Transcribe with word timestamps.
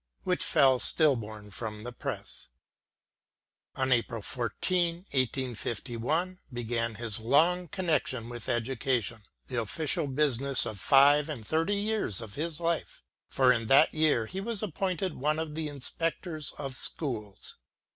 which 0.23 0.43
fell 0.43 0.79
still 0.79 1.15
born 1.15 1.51
from 1.51 1.83
the 1.83 1.91
press. 1.91 2.47
Oii 3.77 3.93
April 3.93 4.23
14, 4.23 4.95
1 5.07 5.07
85 5.13 6.01
1, 6.01 6.39
began 6.51 6.95
his 6.95 7.19
long 7.19 7.67
connection 7.67 8.27
with 8.27 8.49
education— 8.49 9.21
the 9.47 9.61
official 9.61 10.07
business 10.07 10.65
of 10.65 10.79
five 10.79 11.29
and 11.29 11.45
thirty 11.45 11.75
years 11.75 12.19
of 12.19 12.33
his 12.33 12.59
life— 12.59 13.03
^for 13.31 13.55
in 13.55 13.67
that 13.67 13.93
year 13.93 14.25
he 14.25 14.41
was 14.41 14.63
appointed 14.63 15.13
one 15.13 15.37
of 15.37 15.53
the 15.53 15.67
Inspectors 15.69 16.51
of 16.57 16.75
Schools. 16.75 17.57